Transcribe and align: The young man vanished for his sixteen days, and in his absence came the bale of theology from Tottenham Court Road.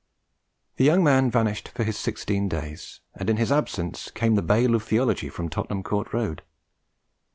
The 0.77 0.83
young 0.83 1.03
man 1.03 1.29
vanished 1.29 1.67
for 1.69 1.83
his 1.83 1.95
sixteen 1.95 2.49
days, 2.49 3.01
and 3.13 3.29
in 3.29 3.37
his 3.37 3.51
absence 3.51 4.09
came 4.09 4.33
the 4.33 4.41
bale 4.41 4.73
of 4.73 4.81
theology 4.81 5.29
from 5.29 5.47
Tottenham 5.47 5.83
Court 5.83 6.11
Road. 6.11 6.41